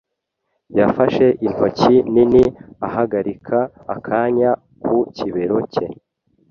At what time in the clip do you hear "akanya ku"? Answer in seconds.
3.95-4.97